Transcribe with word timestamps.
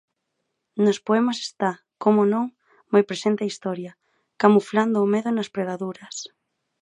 Nos 0.83 0.97
poemas 1.07 1.39
está, 1.47 1.71
como 2.03 2.21
non, 2.33 2.45
moi 2.91 3.03
presente 3.09 3.41
a 3.43 3.51
historia, 3.53 3.91
camuflando 4.41 4.97
o 5.05 5.09
medo 5.13 5.29
nas 5.33 5.51
pregaduras. 5.55 6.15